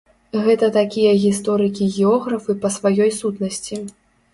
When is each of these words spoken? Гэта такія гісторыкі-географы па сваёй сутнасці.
Гэта 0.45 0.69
такія 0.77 1.11
гісторыкі-географы 1.27 2.51
па 2.67 2.77
сваёй 2.81 3.17
сутнасці. 3.23 3.75